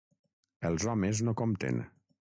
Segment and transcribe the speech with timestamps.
[0.69, 1.81] Els homes no compten.